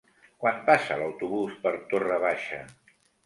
[0.43, 2.63] Quan passa l'autobús per Torre Baixa?